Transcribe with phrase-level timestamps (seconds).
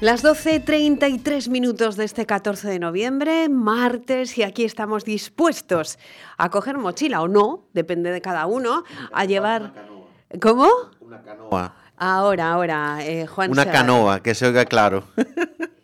[0.00, 5.98] Las 12.33 minutos de este 14 de noviembre, martes, y aquí estamos dispuestos
[6.38, 9.74] a coger mochila o no, depende de cada uno, a llevar...
[10.40, 10.66] ¿Cómo?
[11.00, 11.74] Una canoa.
[11.98, 13.50] Ahora, ahora, eh, Juan.
[13.50, 15.04] Una canoa, que se oiga claro.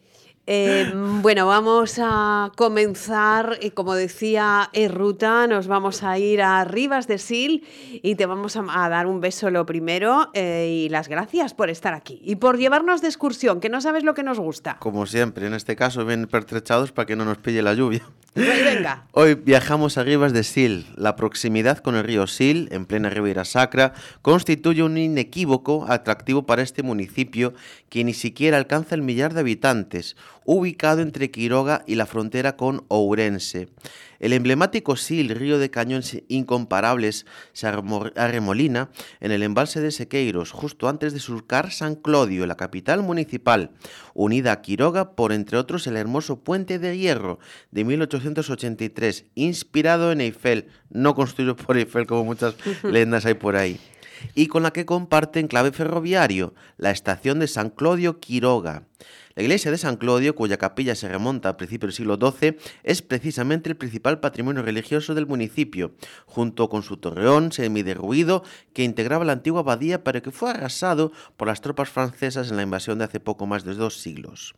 [0.48, 6.64] Eh, bueno, vamos a comenzar, y como decía eh, Ruta, nos vamos a ir a
[6.64, 10.88] Rivas de Sil y te vamos a, a dar un beso lo primero eh, y
[10.88, 14.22] las gracias por estar aquí y por llevarnos de excursión, que no sabes lo que
[14.22, 14.76] nos gusta.
[14.78, 18.02] Como siempre, en este caso, bien pertrechados para que no nos pille la lluvia.
[18.36, 19.06] Pues venga.
[19.12, 20.84] Hoy viajamos a Rivas de Sil.
[20.94, 26.60] La proximidad con el río Sil, en plena Ribeira Sacra, constituye un inequívoco atractivo para
[26.60, 27.54] este municipio
[27.88, 32.84] que ni siquiera alcanza el millar de habitantes, ubicado entre Quiroga y la frontera con
[32.88, 33.68] Ourense.
[34.18, 38.88] El emblemático Sil, río de cañones incomparables, se arremolina
[39.20, 43.72] en el embalse de Sequeiros, justo antes de surcar San Clodio, la capital municipal,
[44.14, 47.38] unida a Quiroga por, entre otros, el hermoso Puente de Hierro
[47.72, 53.78] de 1883, inspirado en Eiffel, no construido por Eiffel como muchas leyendas hay por ahí,
[54.34, 58.86] y con la que comparte enclave ferroviario, la estación de San Clodio Quiroga.
[59.36, 63.02] La iglesia de San Clodio, cuya capilla se remonta a principios del siglo XII, es
[63.02, 65.92] precisamente el principal patrimonio religioso del municipio,
[66.24, 71.48] junto con su torreón semiderruido que integraba la antigua abadía pero que fue arrasado por
[71.48, 74.54] las tropas francesas en la invasión de hace poco más de dos siglos.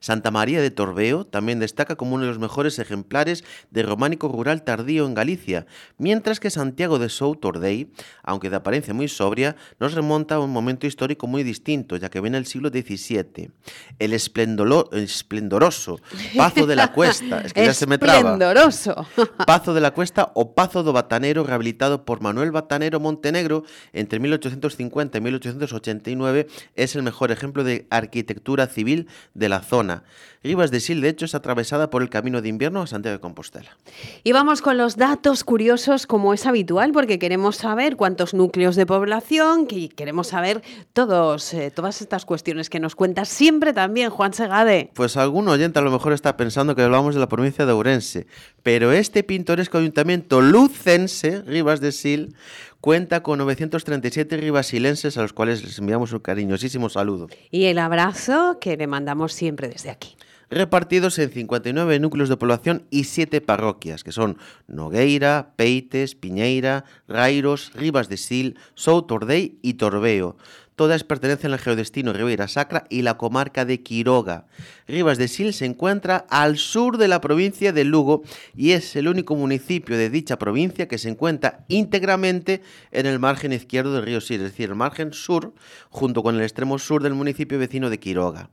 [0.00, 4.62] Santa María de Torbeo también destaca como uno de los mejores ejemplares de románico rural
[4.62, 5.66] tardío en Galicia,
[5.98, 7.90] mientras que Santiago de Sou Tordei,
[8.22, 12.20] aunque de apariencia muy sobria, nos remonta a un momento histórico muy distinto, ya que
[12.20, 13.50] viene el siglo XVII.
[13.98, 16.00] El esplendoroso
[16.36, 18.18] Pazo de la Cuesta, es que ya se me traba.
[18.18, 19.06] Esplendoroso.
[19.46, 25.18] Pazo de la Cuesta o Pazo do Batanero, rehabilitado por Manuel Batanero Montenegro entre 1850
[25.18, 30.04] y 1889, es el mejor ejemplo de arquitectura civil de la zona.
[30.42, 33.20] Rivas de Sil, de hecho, es atravesada por el camino de invierno a Santiago de
[33.20, 33.76] Compostela.
[34.24, 38.86] Y vamos con los datos curiosos como es habitual, porque queremos saber cuántos núcleos de
[38.86, 40.62] población, que queremos saber
[40.94, 44.90] todos, eh, todas estas cuestiones que nos cuentas siempre también, Juan Segade.
[44.94, 48.26] Pues algún oyente a lo mejor está pensando que hablamos de la provincia de Ourense,
[48.62, 52.32] pero este pintoresco ayuntamiento lucense, Rivas de Sil,
[52.80, 57.28] cuenta con 937 rivasilenses a los cuales les enviamos un cariñosísimo saludo.
[57.50, 60.16] Y el abrazo que le mandamos siempre desde aquí.
[60.50, 64.36] repartidos en 59 núcleos de población y 7 parroquias, que son
[64.66, 70.36] Nogueira, Peites, Piñeira, Rairos, Rivas de Sil, Soutordei y Torbeo.
[70.80, 74.46] Todas pertenecen al geodestino Ribeira Sacra y la comarca de Quiroga.
[74.88, 78.22] Rivas de Sil se encuentra al sur de la provincia de Lugo
[78.56, 83.52] y es el único municipio de dicha provincia que se encuentra íntegramente en el margen
[83.52, 85.52] izquierdo del río Sil, es decir, el margen sur,
[85.90, 88.48] junto con el extremo sur del municipio vecino de Quiroga.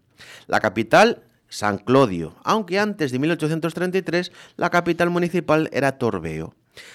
[0.47, 6.53] La capital San Clodio, aunque antes de 1833 la capital municipal era Torbeo.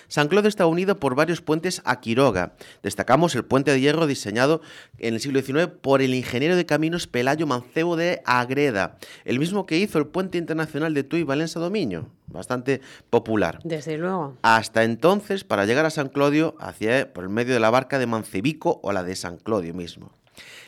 [0.09, 2.55] San Clodio está unido por varios puentes a Quiroga.
[2.83, 4.61] Destacamos el puente de hierro diseñado
[4.99, 9.67] en el siglo XIX por el ingeniero de caminos Pelayo Mancebo de Agreda, el mismo
[9.67, 12.81] que hizo el puente internacional de Tui Valencia Domiño, bastante
[13.11, 13.61] popular.
[13.65, 14.37] Desde luego.
[14.43, 18.07] Hasta entonces, para llegar a San Clodio, hacía por el medio de la barca de
[18.07, 20.13] Mancebico o la de San Clodio mismo.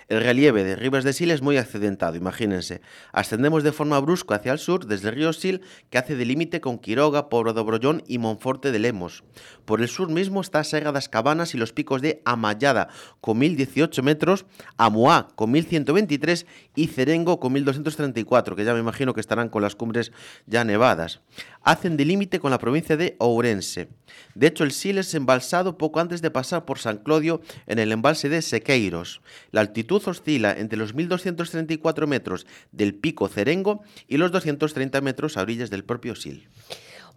[0.09, 2.83] El relieve de Rivas de Sil es muy accidentado, imagínense.
[3.13, 6.61] Ascendemos de forma brusca hacia el sur desde el río Sil, que hace de límite
[6.61, 7.65] con Quiroga, Pobro de
[8.07, 9.25] y Monforte de Lemos.
[9.65, 12.89] Por el sur mismo está Serra das Cabanas y los picos de Amayada,
[13.21, 14.45] con 1018 metros,
[14.77, 19.75] Amuá, con 1123 y Cerengo, con 1234, que ya me imagino que estarán con las
[19.75, 20.13] cumbres
[20.47, 21.21] ya nevadas.
[21.63, 23.89] hacen de límite con la provincia de Ourense.
[24.35, 27.91] De hecho, el Sil es embalsado poco antes de pasar por San Clodio en el
[27.91, 29.23] embalse de Sequeiros.
[29.51, 35.43] La altitud oscila entre los 1.234 metros del pico Cerengo y los 230 metros a
[35.43, 36.49] orillas del propio Sil.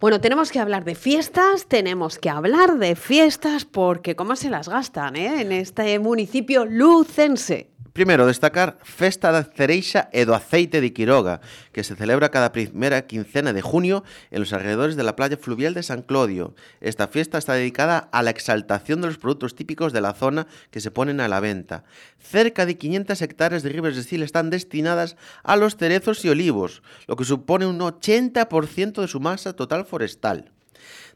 [0.00, 4.68] Bueno, tenemos que hablar de fiestas, tenemos que hablar de fiestas porque cómo se las
[4.68, 5.40] gastan ¿eh?
[5.40, 7.70] en este municipio lucense.
[7.98, 11.42] Primero, destacar Festa da Cereixa e Aceite de Quiroga,
[11.74, 15.74] que se celebra cada primera quincena de junio en los alrededores de la playa fluvial
[15.74, 16.54] de San Clodio.
[16.78, 20.78] Esta fiesta está dedicada a la exaltación de los productos típicos de la zona que
[20.78, 21.82] se ponen a la venta.
[22.22, 26.84] Cerca de 500 hectáreas de Ribes de Sil están destinadas a los cerezos y olivos,
[27.08, 30.52] lo que supone un 80% de su masa total forestal.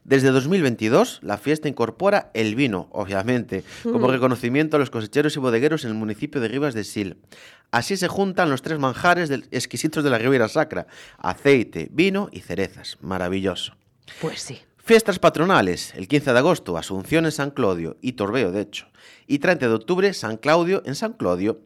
[0.05, 5.85] Desde 2022, la fiesta incorpora el vino, obviamente, como reconocimiento a los cosecheros y bodegueros
[5.85, 7.23] en el municipio de Rivas de Sil.
[7.71, 12.97] Así se juntan los tres manjares exquisitos de la Ribera Sacra, aceite, vino y cerezas.
[13.01, 13.75] Maravilloso.
[14.19, 14.59] Pues sí.
[14.77, 18.87] Fiestas patronales, el 15 de agosto, Asunción en San Claudio y Torbeo, de hecho.
[19.25, 21.61] Y 30 de octubre, San Claudio en San Claudio.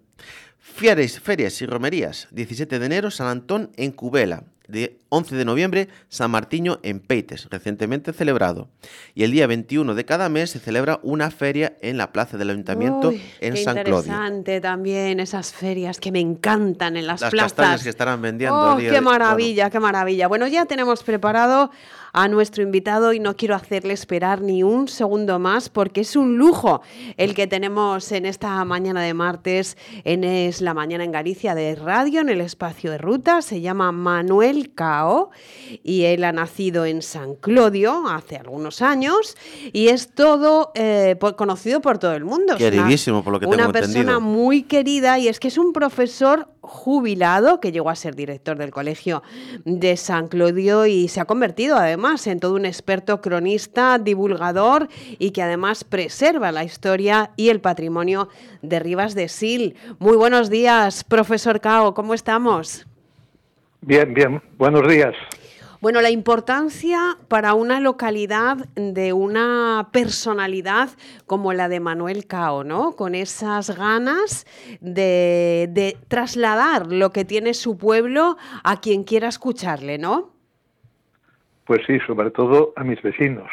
[0.74, 5.88] Fieres, ferias y romerías, 17 de enero, San Antón en Cubela de 11 de noviembre,
[6.10, 8.68] San Martiño en Peites, recientemente celebrado.
[9.16, 12.50] Y el día 21 de cada mes se celebra una feria en la plaza del
[12.50, 14.00] Ayuntamiento en qué San Clodio.
[14.02, 17.54] interesante también esas ferias que me encantan en las, Las plazas.
[17.54, 18.74] castañas que estarán vendiendo.
[18.74, 20.28] Oh, día qué de- maravilla, qué maravilla.
[20.28, 21.72] Bueno, ya tenemos preparado
[22.20, 26.36] a nuestro invitado y no quiero hacerle esperar ni un segundo más porque es un
[26.40, 26.82] lujo
[27.16, 31.76] el que tenemos en esta mañana de martes en Es la Mañana en Galicia de
[31.76, 33.44] Radio, en el espacio de ruta.
[33.44, 35.30] Se llama Manuel Cao
[35.84, 39.38] y él ha nacido en San Clodio hace algunos años
[39.72, 42.56] y es todo eh, por- conocido por todo el mundo.
[42.56, 44.22] Es una- Queridísimo, por lo que Una tengo persona entendido.
[44.22, 48.72] muy querida y es que es un profesor jubilado que llegó a ser director del
[48.72, 49.24] colegio
[49.66, 55.32] de San Clodio y se ha convertido además en todo un experto cronista, divulgador y
[55.32, 58.30] que además preserva la historia y el patrimonio
[58.62, 59.80] de Rivas de Sil.
[60.00, 62.86] Muy buenos días, profesor Cao, ¿cómo estamos?
[63.82, 64.42] Bien, bien.
[64.58, 65.16] Buenos días.
[65.80, 70.90] Bueno, la importancia para una localidad de una personalidad
[71.28, 72.96] como la de Manuel Cao, ¿no?
[72.96, 74.46] Con esas ganas
[74.82, 80.32] de, de trasladar lo que tiene su pueblo a quien quiera escucharle, ¿no?
[81.66, 83.50] Pues sí, sobre todo a mis vecinos.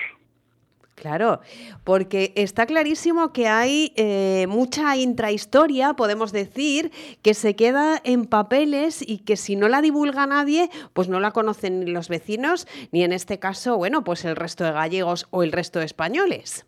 [0.95, 1.41] Claro,
[1.83, 6.93] porque está clarísimo que hay eh, mucha intrahistoria, podemos decir,
[7.23, 11.33] que se queda en papeles y que si no la divulga nadie, pues no la
[11.33, 15.43] conocen ni los vecinos, ni en este caso, bueno, pues el resto de gallegos o
[15.43, 16.67] el resto de españoles.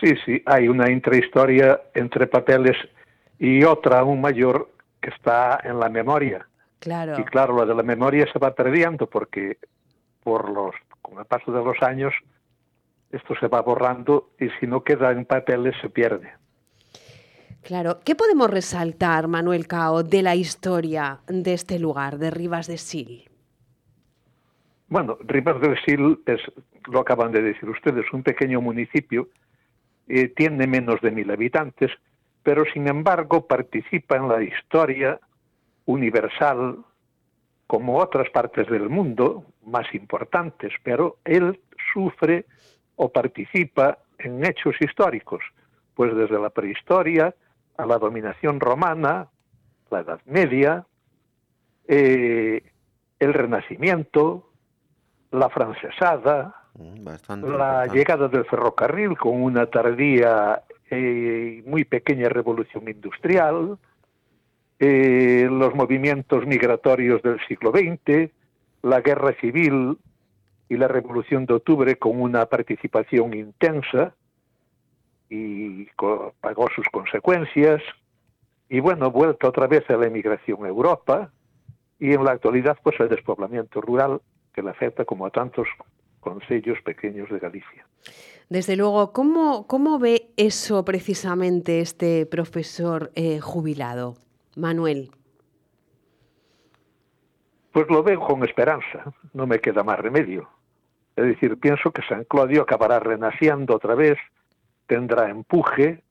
[0.00, 2.76] Sí, sí, hay una intrahistoria entre papeles
[3.38, 4.70] y otra aún mayor
[5.00, 6.46] que está en la memoria.
[6.80, 7.18] Claro.
[7.18, 9.58] Y claro, la de la memoria se va perdiendo porque
[10.22, 12.14] por los, con el paso de los años
[13.10, 16.32] esto se va borrando y si no queda en papeles se pierde.
[17.62, 18.00] Claro.
[18.04, 23.28] ¿Qué podemos resaltar, Manuel Cao, de la historia de este lugar, de Rivas de Sil?
[24.88, 26.40] Bueno, Rivas del Sil es,
[26.90, 29.28] lo acaban de decir ustedes, un pequeño municipio,
[30.08, 31.92] eh, tiene menos de mil habitantes,
[32.42, 35.20] pero sin embargo participa en la historia
[35.84, 36.78] universal
[37.66, 41.60] como otras partes del mundo más importantes, pero él
[41.92, 42.46] sufre
[43.02, 45.40] o participa en hechos históricos,
[45.94, 47.34] pues desde la prehistoria
[47.78, 49.28] a la dominación romana,
[49.90, 50.84] la Edad Media,
[51.88, 52.62] eh,
[53.18, 54.50] el Renacimiento,
[55.30, 57.48] la francesada, Mm, Bastante.
[57.48, 63.78] la llegada del ferrocarril con una tardía y muy pequeña revolución industrial,
[64.78, 68.30] eh, los movimientos migratorios del siglo XX,
[68.82, 69.98] la guerra civil
[70.70, 74.14] y la revolución de octubre con una participación intensa
[75.28, 75.86] y
[76.40, 77.82] pagó sus consecuencias.
[78.68, 81.32] Y bueno, vuelta otra vez a la emigración a Europa
[81.98, 84.22] y en la actualidad pues el despoblamiento rural
[84.54, 85.66] que le afecta como a tantos
[86.20, 87.84] concellos pequeños de Galicia.
[88.48, 94.14] Desde luego, ¿cómo, cómo ve eso precisamente este profesor eh, jubilado,
[94.54, 95.10] Manuel?
[97.72, 100.48] Pues lo veo con esperanza, no me queda más remedio.
[101.20, 104.16] Es decir, pienso que San Claudio acabará renaciendo otra vez,
[104.86, 106.02] tendrá empuje,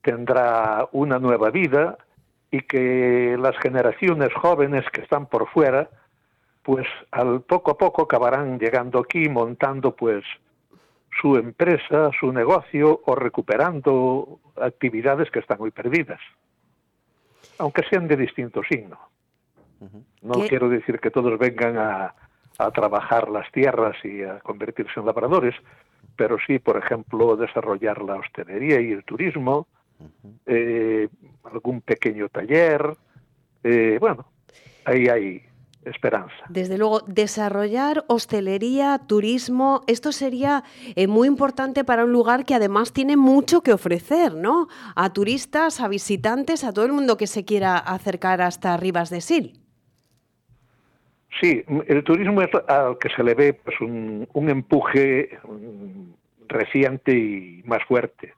[0.00, 1.98] tendrá una nueva vida
[2.50, 5.90] y que las generaciones jóvenes que están por fuera,
[6.62, 10.24] pues al poco a poco acabarán llegando aquí montando pues
[11.20, 16.20] su empresa, su negocio o recuperando actividades que están muy perdidas,
[17.58, 18.98] aunque sean de distinto signo.
[20.22, 20.48] No ¿Qué?
[20.48, 22.14] quiero decir que todos vengan a,
[22.58, 25.54] a trabajar las tierras y a convertirse en labradores,
[26.16, 29.66] pero sí, por ejemplo, desarrollar la hostelería y el turismo,
[30.46, 31.08] eh,
[31.44, 32.96] algún pequeño taller,
[33.64, 34.26] eh, bueno,
[34.84, 35.42] ahí hay
[35.84, 36.34] esperanza.
[36.48, 40.62] Desde luego, desarrollar hostelería, turismo, esto sería
[40.94, 44.68] eh, muy importante para un lugar que además tiene mucho que ofrecer, ¿no?
[44.94, 49.20] A turistas, a visitantes, a todo el mundo que se quiera acercar hasta Rivas de
[49.26, 49.61] Sil.
[51.40, 55.38] Sí, el turismo es al que se le ve pues, un, empuje
[56.48, 58.34] reciente y más fuerte.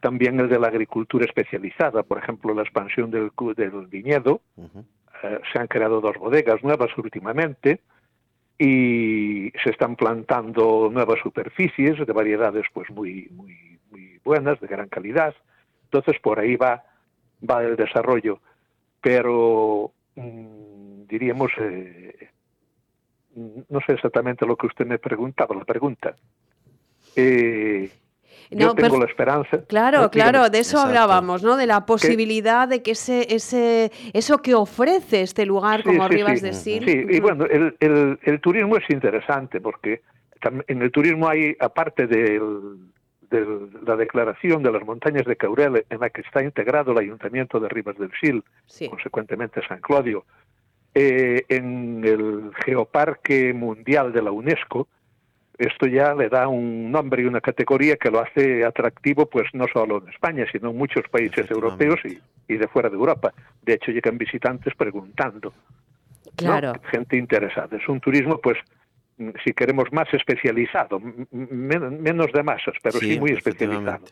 [0.00, 4.42] También el de la agricultura especializada, por ejemplo, la expansión del, del viñedo.
[5.22, 7.80] Eh, se han creado dos bodegas nuevas últimamente
[8.58, 14.88] y se están plantando nuevas superficies de variedades pues muy, muy, muy buenas, de gran
[14.88, 15.34] calidad.
[15.84, 16.84] Entonces, por ahí va,
[17.48, 18.40] va el desarrollo.
[19.00, 22.13] Pero mm, diríamos, eh,
[23.34, 26.14] no sé exactamente lo que usted me preguntaba, la pregunta.
[27.16, 27.90] Eh,
[28.50, 29.64] yo tengo la esperanza.
[29.66, 31.56] Claro, claro, de eso hablábamos, ¿no?
[31.56, 36.52] De la posibilidad de que ese, ese, eso que ofrece este lugar como Rivas de
[36.52, 36.84] Sil.
[36.84, 40.02] Sí, y bueno, el, el, el, turismo es interesante porque
[40.68, 42.40] en el turismo hay, aparte de
[43.86, 47.68] la declaración de las montañas de Caurel, en la que está integrado el Ayuntamiento de
[47.68, 48.44] Rivas del Sil,
[48.90, 50.24] consecuentemente San Claudio,
[50.94, 54.88] eh, en el Geoparque Mundial de la UNESCO,
[55.58, 59.66] esto ya le da un nombre y una categoría que lo hace atractivo, pues no
[59.72, 62.18] solo en España, sino en muchos países europeos y,
[62.52, 63.32] y de fuera de Europa.
[63.62, 65.52] De hecho, llegan visitantes preguntando.
[66.36, 66.72] Claro.
[66.90, 67.76] Gente interesada.
[67.76, 68.58] Es un turismo, pues,
[69.44, 74.04] si queremos más especializado, menos de masas, pero sí, muy especializado.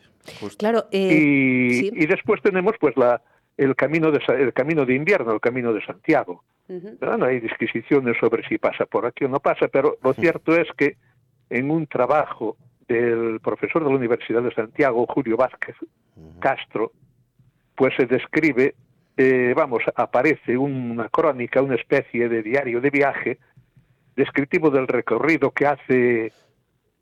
[0.57, 0.85] Claro.
[0.91, 3.21] Eh, y, y, después tenemos, pues, la,
[3.57, 6.43] el camino de el camino de invierno, el camino de Santiago.
[6.67, 10.67] No hay disquisiciones sobre si pasa por aquí o no pasa, pero lo cierto es
[10.77, 10.95] que
[11.49, 15.75] en un trabajo del profesor de la Universidad de Santiago, Julio Vázquez
[16.39, 16.91] Castro,
[17.75, 18.75] pues se describe,
[19.17, 23.39] eh, vamos, aparece una crónica, una especie de diario de viaje
[24.15, 26.31] descriptivo del recorrido que hace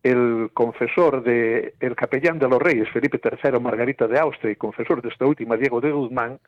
[0.03, 5.01] el confesor de el capellán de los reyes Felipe III Margarita de Austria y confesor
[5.01, 6.39] de esta última Diego de Guzmán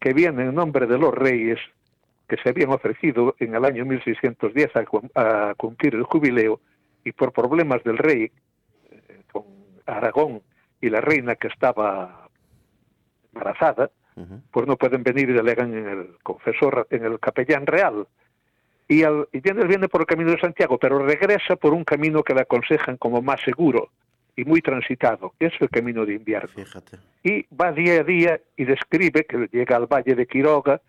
[0.00, 1.58] que viene en nombre de los reyes
[2.32, 4.70] que se habían ofrecido en el año 1610
[5.14, 6.60] a cumplir el jubileo
[7.04, 8.32] y por problemas del rey
[8.90, 9.44] eh, con
[9.84, 10.40] Aragón
[10.80, 12.30] y la reina que estaba
[13.34, 13.90] embarazada,
[14.50, 18.06] pues no pueden venir y delegan en el confesor, en el capellán real.
[18.88, 22.22] Y, al, y viene, viene por el camino de Santiago, pero regresa por un camino
[22.22, 23.90] que le aconsejan como más seguro
[24.36, 26.48] y muy transitado, que es el camino de invierno.
[26.48, 26.96] Fíjate.
[27.24, 30.80] Y va día a día y describe que llega al valle de Quiroga,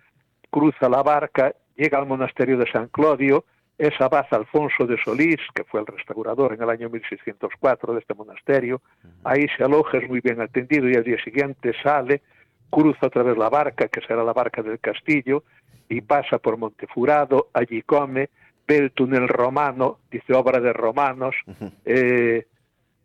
[0.54, 3.44] cruza la barca, llega al monasterio de San Claudio,
[3.76, 8.14] es abad Alfonso de Solís, que fue el restaurador en el año 1604 de este
[8.14, 8.80] monasterio.
[9.24, 12.22] Ahí se aloja, es muy bien atendido y al día siguiente sale,
[12.70, 15.44] cruza otra vez la barca, que será la barca del castillo,
[15.90, 18.30] y pasa por Montefurado, allí come,
[18.68, 21.36] ve el túnel romano, dice obra de romanos,
[21.84, 22.46] eh,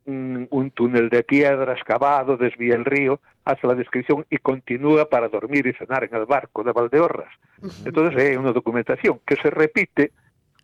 [0.08, 5.66] un túnel de piedra excavado, desvía el río, hace la descripción y continúa para dormir
[5.66, 7.32] y cenar en el barco de Valdeorras.
[7.84, 10.12] Entonces hay una documentación que se repite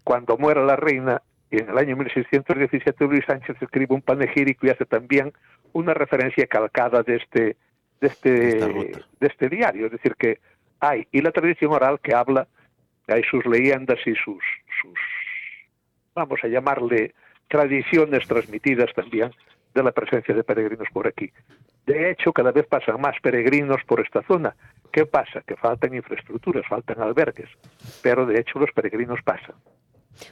[0.02, 4.70] cuando muera la reina, y en el año 1617 Luis Sánchez escribe un panegírico y
[4.70, 5.32] hace también
[5.72, 7.56] una referencia calcada de este,
[8.00, 9.86] de este, de este diario.
[9.86, 10.40] Es decir, que
[10.80, 12.48] hay, y la tradición oral que habla,
[13.08, 14.42] hay sus leyendas y sus,
[14.80, 14.98] sus
[16.14, 17.14] vamos a llamarle,
[17.48, 19.30] tradiciones transmitidas también
[19.74, 21.30] de la presencia de peregrinos por aquí.
[21.86, 24.54] De hecho, cada vez pasan más peregrinos por esta zona.
[24.92, 25.42] ¿Qué pasa?
[25.46, 27.50] Que faltan infraestructuras, faltan albergues,
[28.02, 29.56] pero de hecho los peregrinos pasan.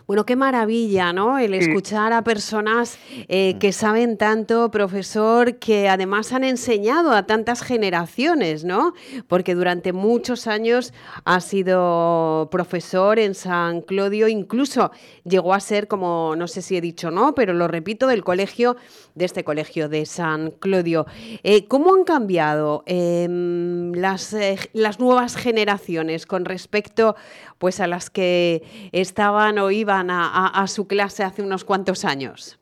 [0.07, 1.39] Bueno, qué maravilla, ¿no?
[1.39, 2.99] El escuchar a personas
[3.29, 8.95] eh, que saben tanto, profesor, que además han enseñado a tantas generaciones, ¿no?
[9.29, 10.93] Porque durante muchos años
[11.25, 14.93] ha sido profesor en San Claudio, incluso
[15.25, 17.35] llegó a ser, como no sé si he dicho, ¿no?
[17.35, 18.77] Pero lo repito, del colegio,
[19.15, 21.07] de este colegio de San Claudio.
[21.43, 27.17] Eh, ¿Cómo han cambiado em, las, eh, las nuevas generaciones con respecto
[27.59, 28.63] pues, a las que
[28.93, 32.59] estaban hoy iban a, su clase hace unos cuantos años?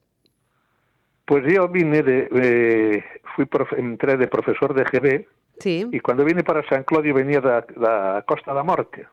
[1.24, 3.04] Pues yo vine de,
[3.36, 5.26] fui entré de profesor de GB
[5.60, 5.86] sí.
[5.92, 9.06] y cuando vine para San Claudio venía de la Costa la Morte.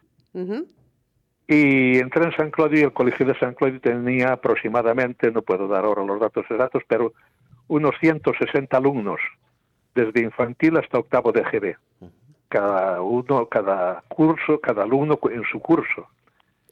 [1.47, 5.67] Y entré en San Claudio y el colegio de San Claudio tenía aproximadamente, no puedo
[5.67, 7.13] dar ahora los datos exactos, pero
[7.67, 9.19] unos 160 alumnos,
[9.95, 11.75] desde infantil hasta octavo de GB.
[12.49, 16.07] Cada uno, cada curso, cada alumno en su curso.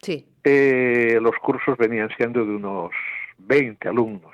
[0.05, 0.27] Sí.
[0.43, 2.91] eh, los cursos venían siendo de unos
[3.39, 4.33] 20 alumnos.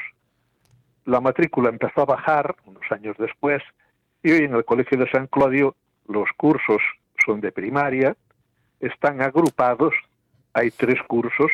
[1.05, 3.63] La matrícula empezó a bajar unos años después
[4.21, 5.75] y hoy en el Colegio de San Claudio
[6.07, 6.81] los cursos
[7.25, 8.15] son de primaria,
[8.79, 9.93] están agrupados,
[10.53, 11.51] hay tres cursos,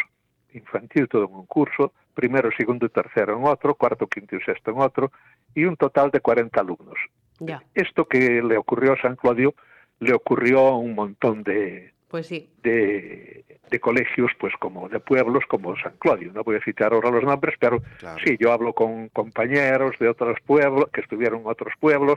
[0.53, 4.71] infantil todo en un curso, primero, segundo y tercero en otro, cuarto, quinto y sexto
[4.71, 5.11] en otro,
[5.53, 6.97] y un total de 40 alumnos.
[7.39, 9.53] Ya, Esto que le ocurrió a San Claudio
[9.99, 12.49] le ocurrió a un montón de, pues sí.
[12.63, 16.31] de, de colegios, pues como de pueblos como San Claudio.
[16.33, 18.19] No voy a citar ahora los nombres, pero Claro.
[18.25, 22.15] sí, yo hablo con compañeros de otros pueblos, que estuvieron en otros pueblos,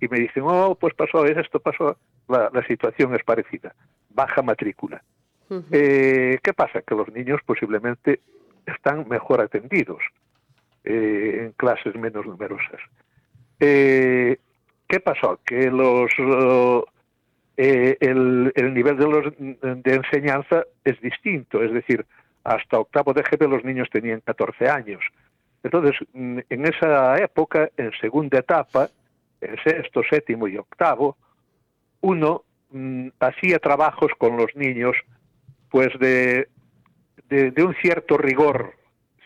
[0.00, 1.96] y me dicen, oh, pues pasó esto, pasó.
[2.28, 3.74] La, la situación es parecida,
[4.10, 5.02] baja matrícula.
[5.70, 6.82] Eh, ¿Qué pasa?
[6.82, 8.20] Que los niños posiblemente
[8.66, 10.02] están mejor atendidos
[10.84, 12.80] eh, en clases menos numerosas.
[13.58, 14.36] Eh,
[14.86, 15.40] ¿Qué pasó?
[15.46, 16.10] Que los
[17.60, 22.06] eh, el, el nivel de, los, de enseñanza es distinto, es decir,
[22.44, 25.02] hasta octavo de GB los niños tenían 14 años.
[25.64, 28.88] Entonces, mm, en esa época, en segunda etapa,
[29.40, 31.16] en sexto, séptimo y octavo,
[32.00, 34.96] uno mm, hacía trabajos con los niños
[35.68, 36.48] pues de,
[37.28, 38.74] de, de un cierto rigor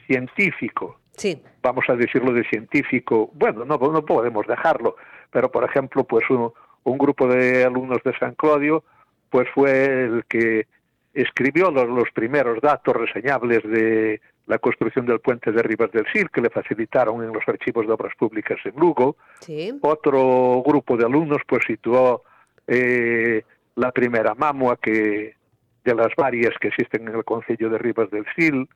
[0.07, 4.97] científico, Sí, vamos a decirlo de científico, bueno, no, no podemos dejarlo,
[5.31, 6.51] pero por ejemplo, pues un,
[6.85, 8.85] un grupo de alumnos de San Claudio,
[9.31, 10.67] pues fue el que
[11.15, 16.29] escribió los, los primeros datos reseñables de la construcción del puente de Rivas del Sil,
[16.33, 19.17] que le facilitaron en los archivos de obras públicas en Lugo.
[19.41, 19.73] sí.
[19.83, 22.25] Otro grupo de alumnos pues situó
[22.67, 23.43] eh,
[23.77, 25.37] la primera mamua que
[25.85, 28.69] de las varias que existen en el Concello de Rivas del Sil.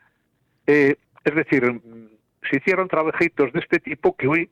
[0.67, 2.09] Eh, es decir, mm,
[2.51, 4.51] se hicieron trabajitos de este tipo que hoy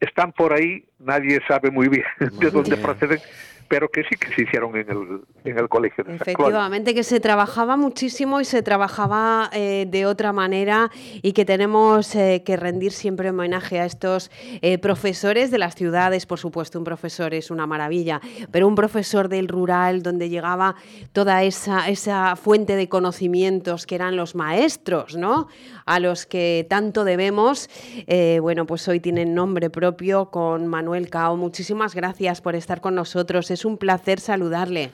[0.00, 2.04] están por ahí, nadie sabe muy bien
[2.40, 3.20] de dónde proceden,
[3.70, 6.04] pero que sí que se hicieron en el, en el colegio.
[6.08, 10.90] Efectivamente, que se trabajaba muchísimo y se trabajaba eh, de otra manera
[11.22, 16.26] y que tenemos eh, que rendir siempre homenaje a estos eh, profesores de las ciudades.
[16.26, 20.74] Por supuesto, un profesor es una maravilla, pero un profesor del rural donde llegaba
[21.12, 25.46] toda esa, esa fuente de conocimientos que eran los maestros, ¿no?
[25.86, 27.70] A los que tanto debemos.
[28.40, 31.36] Bueno, pues hoy tienen nombre propio con Manuel Cao.
[31.36, 33.50] Muchísimas gracias por estar con nosotros.
[33.64, 34.90] Un placer saludarle.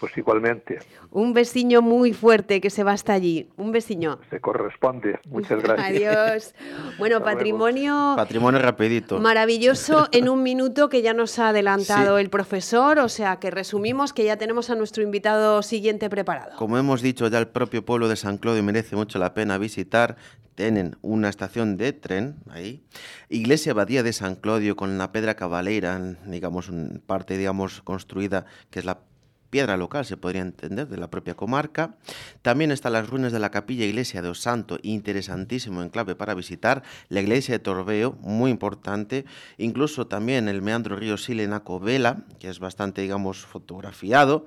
[0.00, 0.78] Pues igualmente,
[1.10, 3.48] Un besiño muy fuerte que se va hasta allí.
[3.56, 4.20] Un besiño.
[4.30, 5.18] se corresponde.
[5.28, 5.88] Muchas gracias.
[5.88, 6.54] Adiós.
[6.98, 7.24] Bueno, Hasta luego.
[7.24, 9.18] patrimonio Patrimonio rapidito.
[9.18, 12.22] maravilloso en un minuto que ya nos ha adelantado Sí.
[12.22, 16.56] el profesor, o sea que resumimos que ya tenemos a nuestro invitado siguiente preparado.
[16.56, 20.16] Como hemos dicho ya, el propio pueblo de San Claudio merece mucho la pena visitar.
[20.54, 22.82] Tienen una estación de tren ahí.
[23.28, 28.80] Iglesia Abadía de San Claudio con la pedra cabaleira, digamos, un- parte, digamos, construida, que
[28.80, 28.98] es la
[29.50, 31.96] piedra local, se podría entender, de la propia comarca.
[32.42, 36.82] También están las ruinas de la capilla iglesia de Osanto, interesantísimo enclave para visitar.
[37.08, 39.24] La iglesia de Torbeo, muy importante.
[39.56, 44.46] Incluso también el meandro río Sil en Acovela, que es bastante, digamos, fotografiado.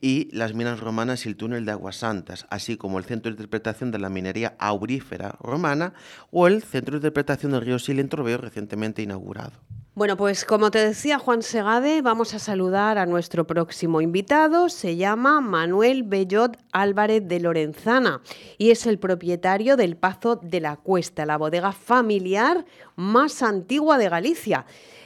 [0.00, 3.36] Y las minas romanas y el túnel de Aguas Santas, así como el centro de
[3.36, 5.94] interpretación de la minería aurífera romana
[6.30, 9.52] o el centro de interpretación del río Sil en Torbeo, recientemente inaugurado.
[9.94, 14.70] Bueno, pues como te decía Juan Segade, vamos a saludar a nuestro próximo invitado.
[14.70, 18.22] Se llama Manuel Bellot Álvarez de Lorenzana
[18.56, 22.64] y es el propietario del Pazo de la Cuesta, la bodega familiar
[22.96, 24.64] más antigua de Galicia.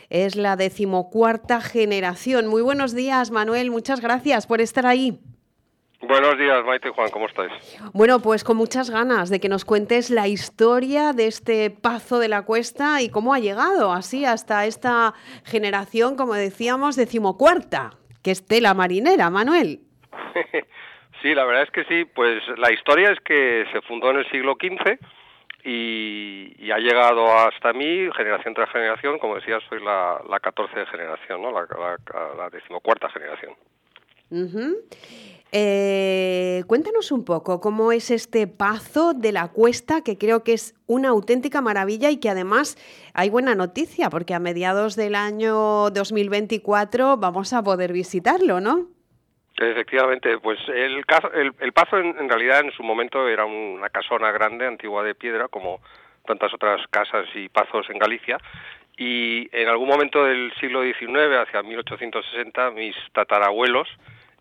[0.08, 2.46] Es la decimocuarta generación.
[2.46, 3.72] Muy buenos días, Manuel.
[3.72, 5.20] Muchas gracias por estar ahí.
[6.08, 7.50] Buenos días, Maite y Juan, ¿cómo estáis?
[7.92, 12.28] Bueno, pues con muchas ganas de que nos cuentes la historia de este Pazo de
[12.28, 15.14] la Cuesta y cómo ha llegado así hasta esta
[15.44, 17.90] generación, como decíamos, decimocuarta,
[18.22, 19.80] que es tela marinera, Manuel.
[21.22, 24.30] sí, la verdad es que sí, pues la historia es que se fundó en el
[24.30, 24.98] siglo XV
[25.64, 30.86] y, y ha llegado hasta mí generación tras generación, como decía, soy la, la 14
[30.86, 31.50] generación, ¿no?
[31.50, 33.54] la, la, la decimocuarta generación.
[34.30, 34.76] Ujú.
[35.52, 40.74] Eh, cuéntanos un poco cómo es este pazo de la cuesta, que creo que es
[40.86, 42.76] una auténtica maravilla y que además
[43.14, 48.88] hay buena noticia, porque a mediados del año 2024 vamos a poder visitarlo, ¿no?
[49.56, 54.30] Efectivamente, pues el, el, el pazo en, en, realidad en su momento era una casona
[54.32, 55.80] grande, antigua de piedra, como
[56.26, 58.36] tantas otras casas y pazos en Galicia,
[58.98, 63.88] y en algún momento del siglo XIX, hacia 1860, mis tatarabuelos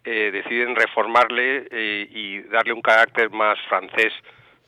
[0.06, 4.14] eh, deciden reformarle eh, y darle un carácter más francés,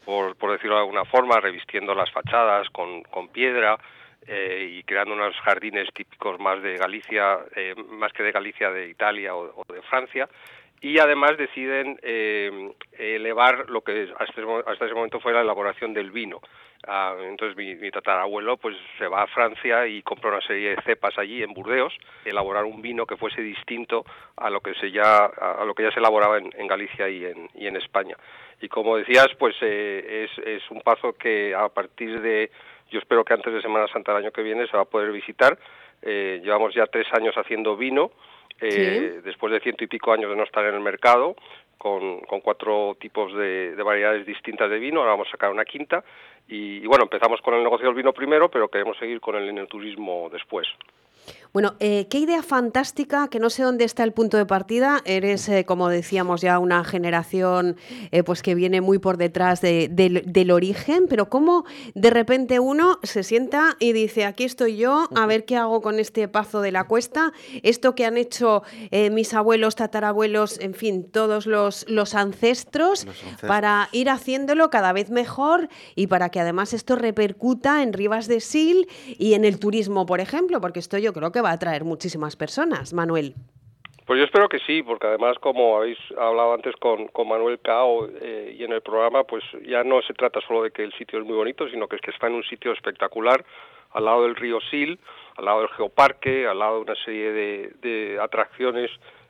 [0.04, 3.78] por, por, decirlo de alguna forma, revistiendo las fachadas con, con piedra
[4.26, 8.90] eh, y creando unos jardines típicos más de Galicia, eh, más que de Galicia, de
[8.90, 10.28] Italia o, o, de Francia.
[10.82, 12.00] Y además deciden
[12.98, 16.40] elevar lo que hasta ese, momento fue la elaboración del vino.
[16.86, 21.18] Ah, entonces mi, tatarabuelo pues se va a Francia y compra una serie de cepas
[21.18, 25.66] allí en Burdeos, elaborar un vino que fuese distinto a lo que se ya a
[25.66, 28.16] lo que ya se elaboraba en, Galicia y en, y en España.
[28.62, 32.52] Y como decías, pues eh, es, es un paso que a partir de
[32.90, 35.12] yo espero que antes de Semana Santa del año que viene se va a poder
[35.12, 35.58] visitar.
[36.02, 38.12] Eh, llevamos ya tres años haciendo vino,
[38.62, 41.36] eh, después de ciento y pico años de no estar en el mercado
[41.78, 46.04] con, cuatro tipos de, variedades distintas de vino, ahora vamos a sacar una quinta
[46.48, 50.30] y, bueno, empezamos con el negocio del vino primero, pero queremos seguir con el enoturismo
[50.32, 50.68] después.
[51.54, 55.02] Bueno, eh, qué idea fantástica, que no sé dónde está el punto de partida.
[55.06, 57.78] Eres, eh, como decíamos ya, una generación
[58.12, 63.24] eh, pues que viene muy por detrás del origen, pero cómo de repente uno se
[63.24, 66.84] sienta y dice, aquí estoy yo, a ver qué hago con este pazo de la
[66.84, 67.34] cuesta,
[67.64, 68.64] esto que han hecho
[69.12, 73.08] mis abuelos, tatarabuelos, en fin, todos los, los ancestros,
[73.46, 78.40] para ir haciéndolo cada vez mejor y para que además esto repercuta en Rivas de
[78.44, 81.84] Sil y en el turismo, por ejemplo, porque esto yo creo que va a atraer
[81.84, 83.36] muchísimas personas, Manuel.
[84.08, 88.08] Pues yo espero que sí, porque además, como habéis hablado antes con, con Manuel Cao
[88.22, 91.20] eh, y en el programa, pues ya no se trata solo de que el sitio
[91.20, 93.44] es muy bonito, sino que es que está en un sitio espectacular,
[93.92, 94.96] al lado del río Sil,
[95.36, 98.90] al lado del geoparque, al lado de una serie de, atracciones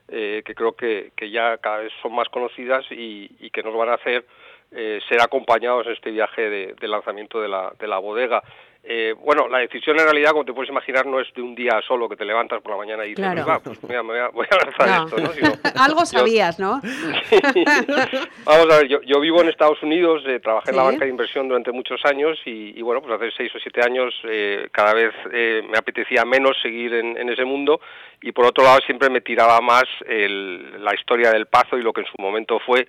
[0.10, 3.90] eh, que creo que, que, ya cada vez son más conocidas y, que nos van
[3.90, 4.26] a hacer
[4.72, 8.44] eh, ser acompañados en este viaje de, de lanzamiento de la, de la bodega.
[8.90, 11.82] Eh, bueno, la decisión en realidad, como te puedes imaginar, no es de un día
[11.86, 13.28] solo que te levantas por la mañana y dices,
[13.62, 15.74] pues mira, me voy a, lanzar esto, ¿no?
[15.84, 16.80] Algo sabías, ¿no?
[18.46, 21.50] Vamos a ver, yo, vivo en Estados Unidos, eh, trabajé en la banca de inversión
[21.50, 25.78] durante muchos años y, bueno, pues hace seis o siete años eh, cada vez me
[25.78, 27.82] apetecía menos seguir en, ese mundo
[28.22, 32.02] y por otro lado siempre me tiraba más la historia del Pazo y lo que
[32.02, 32.88] en su momento fue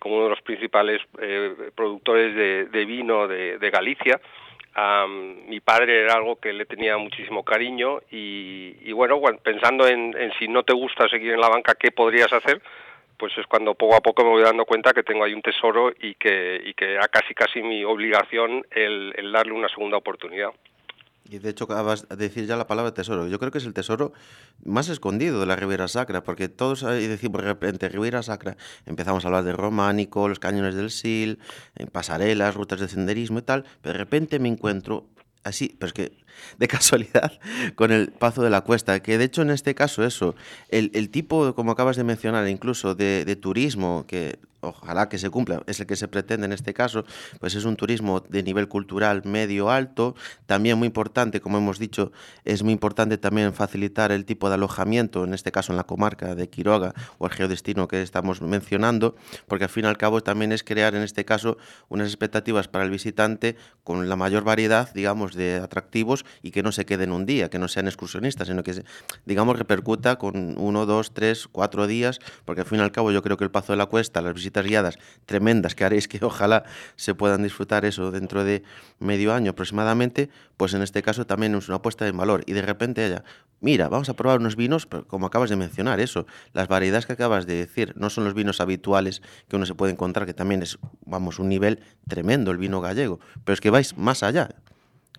[0.00, 1.00] como uno de los principales
[1.74, 4.20] productores de, vino de Galicia
[5.48, 10.62] mi padre era algo que le tenía muchísimo cariño y, bueno, pensando en, si no
[10.62, 12.62] te gusta seguir en la banca, ¿qué podrías hacer?
[13.16, 15.92] Pues es cuando poco a poco me voy dando cuenta que tengo ahí un tesoro
[16.00, 20.50] y que, y que casi casi mi obligación el darle una segunda oportunidad.
[21.24, 23.28] Y de hecho acabas de decir ya la palabra tesoro.
[23.28, 24.12] Yo creo que es el tesoro
[24.64, 28.56] más escondido de la Ribera Sacra, porque todos decimos de repente Ribera Sacra,
[28.86, 31.38] empezamos a hablar de románico, los cañones del Sil,
[31.76, 35.08] en pasarelas, rutas de senderismo y tal, pero de repente me encuentro
[35.44, 36.19] así, pero es que
[36.58, 37.32] de casualidad
[37.74, 40.34] con el Pazo de la Cuesta, que de hecho en este caso eso,
[40.68, 45.30] el, el tipo, como acabas de mencionar, incluso de, de turismo, que ojalá que se
[45.30, 47.04] cumpla, es el que se pretende en este caso,
[47.38, 50.14] pues es un turismo de nivel cultural medio alto,
[50.46, 52.12] también muy importante, como hemos dicho,
[52.44, 56.34] es muy importante también facilitar el tipo de alojamiento, en este caso en la comarca
[56.34, 59.16] de Quiroga o el geodestino que estamos mencionando,
[59.46, 61.56] porque al fin y al cabo también es crear en este caso
[61.88, 66.72] unas expectativas para el visitante con la mayor variedad, digamos, de atractivos y que no
[66.72, 68.82] se queden un día, que no sean excursionistas, sino que,
[69.26, 73.22] digamos, repercuta con uno, dos, tres, cuatro días, porque al fin y al cabo yo
[73.22, 76.64] creo que el Pazo de la Cuesta, las visitas guiadas tremendas que haréis que ojalá
[76.96, 78.62] se puedan disfrutar eso dentro de
[78.98, 82.42] medio año aproximadamente, pues en este caso también es una apuesta de valor.
[82.46, 83.24] Y de repente haya,
[83.60, 87.46] mira, vamos a probar unos vinos, como acabas de mencionar, eso, las variedades que acabas
[87.46, 90.78] de decir, no son los vinos habituales que uno se puede encontrar, que también es,
[91.04, 94.48] vamos, un nivel tremendo el vino gallego, pero es que vais más allá,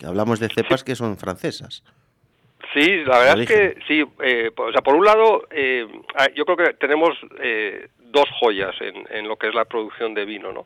[0.02, 1.84] que hablamos de cepas que son francesas.
[2.74, 4.04] Sí, la verdad es que sí.
[4.24, 5.86] Eh, o sea, por un lado, eh,
[6.16, 10.14] ah, yo creo que tenemos eh, dos joyas en, en, lo que es la producción
[10.14, 10.66] de vino, ¿no?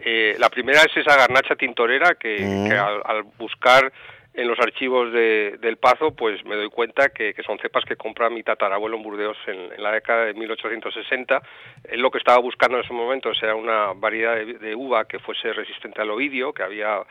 [0.00, 2.72] Eh, la primera es esa garnacha tintorera que, mm.
[3.08, 3.92] al, buscar
[4.34, 7.96] en los archivos de, del Pazo, pues me doy cuenta que, que, son cepas que
[7.96, 11.42] compra mi tatarabuelo en Burdeos en, la década de 1860.
[11.84, 15.52] Él lo que estaba buscando en ese momento era una variedad de, uva que fuese
[15.52, 17.02] resistente al ovidio, que había,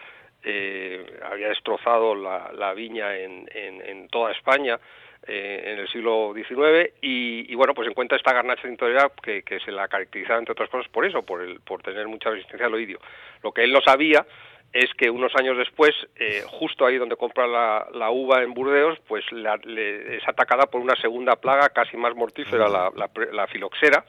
[0.43, 4.79] eh, había destrozado la, la viña en, toda España
[5.27, 9.71] eh, en el siglo XIX y, bueno, pues encuentra esta garnacha tintorera que, que se
[9.71, 12.99] la caracterizaba entre otras cosas por eso, por, el, por tener mucha resistencia al oidio.
[13.43, 14.25] Lo que él no sabía
[14.73, 18.97] es que unos años después, eh, justo ahí donde compra la, la, uva en Burdeos,
[19.07, 22.91] pues es atacada por una segunda plaga casi más mortífera, la,
[23.31, 24.05] la, filoxera,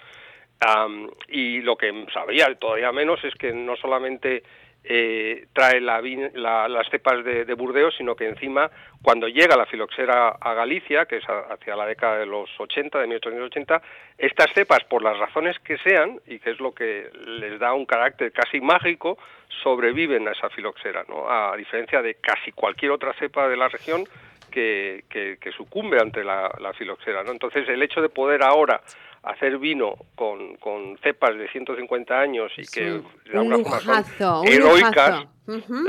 [1.28, 4.44] y lo que sabía todavía menos es que no solamente
[4.84, 8.70] eh, trae las cepas de, Burdeos, sino que encima,
[9.02, 13.06] cuando llega la filoxera a Galicia, que es hacia la década de los 80, de
[13.06, 13.82] 1880,
[14.18, 17.86] estas cepas, por las razones que sean, y que es lo que les da un
[17.86, 19.18] carácter casi mágico,
[19.62, 21.30] sobreviven a esa filoxera, ¿no?
[21.30, 24.04] A diferencia de casi cualquier otra cepa de la región,
[24.52, 27.24] que, que, sucumbe ante la, filoxera.
[27.24, 27.32] ¿no?
[27.32, 28.80] Entonces, el hecho de poder ahora
[29.22, 35.26] hacer vino con, con cepas de 150 años y que de alguna forma son heroicas,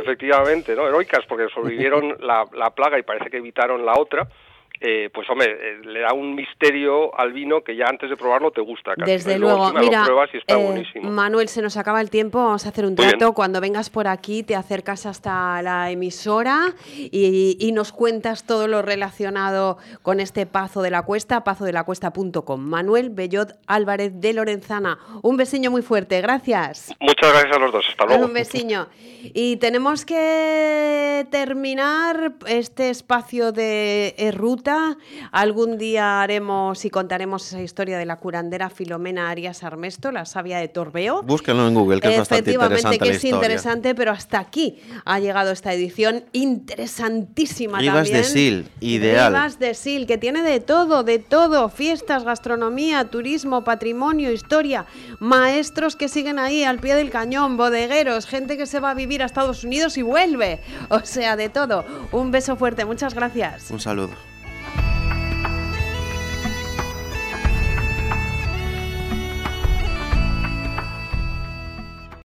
[0.01, 0.87] efectivamente, ¿no?
[0.87, 4.27] heroicas porque sobrevivieron la, la plaga y parece que evitaron la otra,
[4.85, 8.51] eh, pues hombre, eh, le da un misterio al vino que ya antes de probarlo
[8.51, 8.93] te gusta.
[8.97, 10.05] Desde luego, mira,
[10.47, 13.33] eh, Manuel, se nos acaba el tiempo, vamos a hacer un trato.
[13.33, 19.77] Cuando vengas por aquí te acercas hasta la emisora y, nos cuentas todo lo relacionado
[20.03, 22.61] con este Pazo de la Cuesta, pazodelacuesta.com.
[22.61, 26.93] Manuel Bellot Álvarez de Lorenzana, un besiño muy fuerte, gracias.
[26.99, 28.25] Muchas gracias a los dos, hasta luego.
[28.25, 28.89] Un besiño.
[29.33, 34.72] Y tenemos que terminar este espacio de ruta
[35.31, 40.57] Algún día haremos y contaremos esa historia de la curandera Filomena Arias Armesto, la sabia
[40.59, 41.23] de Torbeo.
[41.23, 42.75] Búsquenlo en Google, que es bastante interesante.
[42.75, 48.17] Efectivamente, que es interesante, pero hasta aquí ha llegado esta edición interesantísima Rivas también.
[48.17, 49.33] de Sil, ideal.
[49.33, 54.85] Rivas de Sil, que tiene de todo, de todo: fiestas, gastronomía, turismo, patrimonio, historia,
[55.19, 59.21] maestros que siguen ahí al pie del cañón, bodegueros, gente que se va a vivir
[59.23, 60.59] a Estados Unidos y vuelve.
[60.89, 61.85] O sea, de todo.
[62.11, 63.71] Un beso fuerte, muchas gracias.
[63.71, 64.32] Un saludo.